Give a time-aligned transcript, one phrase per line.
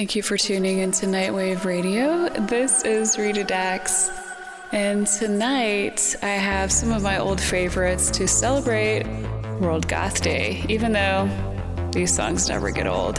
[0.00, 2.30] Thank you for tuning into Nightwave Radio.
[2.30, 4.10] This is Rita Dax,
[4.72, 9.04] and tonight I have some of my old favorites to celebrate
[9.60, 11.28] World Goth Day, even though
[11.92, 13.18] these songs never get old.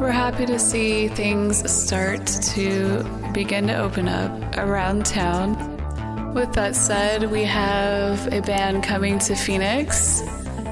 [0.00, 3.04] We're happy to see things start to
[3.34, 6.32] begin to open up around town.
[6.32, 10.22] With that said, we have a band coming to Phoenix.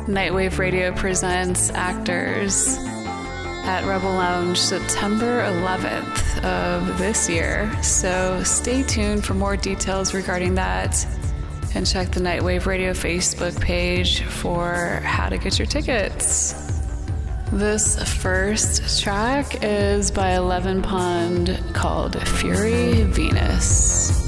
[0.09, 2.79] Nightwave Radio presents actors
[3.65, 7.73] at Rebel Lounge September 11th of this year.
[7.83, 11.07] So stay tuned for more details regarding that
[11.75, 16.55] and check the Nightwave Radio Facebook page for how to get your tickets.
[17.53, 24.22] This first track is by Eleven Pond called Fury Venus.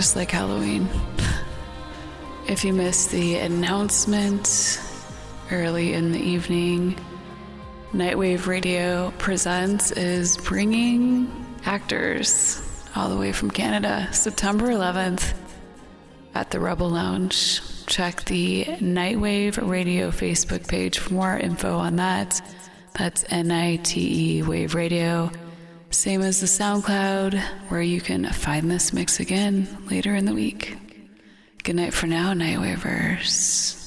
[0.00, 0.88] Just like Halloween.
[2.48, 4.80] if you missed the announcement
[5.52, 6.98] early in the evening,
[7.92, 11.30] Nitewave Radio Presents is bringing
[11.66, 12.62] actors
[12.96, 15.34] all the way from Canada, September 11th
[16.34, 17.60] at the Rebel Lounge.
[17.84, 22.40] Check the Nitewave Radio Facebook page for more info on that.
[22.94, 25.30] That's N I T E Wave Radio.
[26.00, 27.38] Same as the SoundCloud,
[27.68, 30.78] where you can find this mix again later in the week.
[31.62, 33.79] Good night for now, Nitewavers.